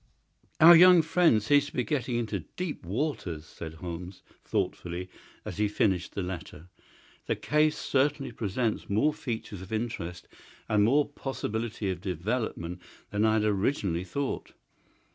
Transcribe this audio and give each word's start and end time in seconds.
"Our 0.59 0.75
young 0.75 1.03
friend 1.03 1.43
seems 1.43 1.67
to 1.67 1.73
be 1.73 1.83
getting 1.83 2.15
into 2.15 2.39
deep 2.55 2.83
waters," 2.83 3.45
said 3.45 3.75
Holmes, 3.75 4.23
thoughtfully, 4.43 5.11
as 5.45 5.59
he 5.59 5.67
finished 5.67 6.15
the 6.15 6.23
letter. 6.23 6.69
"The 7.27 7.35
case 7.35 7.77
certainly 7.77 8.31
presents 8.31 8.89
more 8.89 9.13
features 9.13 9.61
of 9.61 9.71
interest 9.71 10.27
and 10.67 10.83
more 10.83 11.07
possibility 11.07 11.91
of 11.91 12.01
development 12.01 12.81
than 13.11 13.25
I 13.25 13.33
had 13.33 13.43
originally 13.43 14.03
thought. 14.03 14.53